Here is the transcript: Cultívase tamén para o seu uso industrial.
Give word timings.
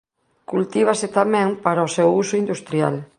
Cultívase 0.51 1.07
tamén 1.19 1.47
para 1.65 1.87
o 1.87 1.91
seu 1.95 2.09
uso 2.23 2.35
industrial. 2.43 2.95